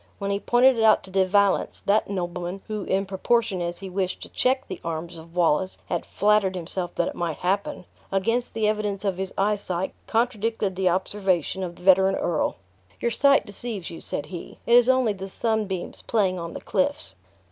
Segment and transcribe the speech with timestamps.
[0.17, 3.87] When he pointed it out to De Valence, that nobleman (who, in proportion as he
[3.91, 8.55] wished to check the arms of Wallace, had flattered himself that it might happen), against
[8.55, 12.55] the evidence of his eyesight, contradicted the observation of the veteran earl.
[12.99, 17.13] "Your sight deceives you," said he, "it is only the sunbeams playing on the cliffs."